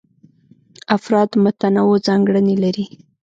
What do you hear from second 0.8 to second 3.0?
افراد متنوع ځانګړنې لري.